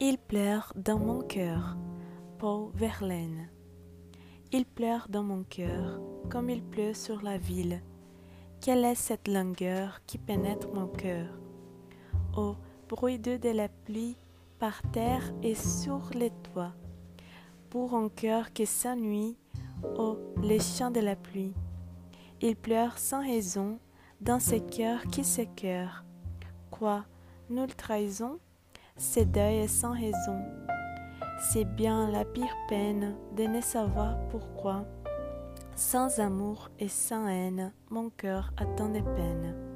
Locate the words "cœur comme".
5.44-6.50